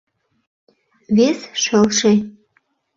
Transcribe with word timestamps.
Вес 1.15 1.39
шылше. 1.63 2.13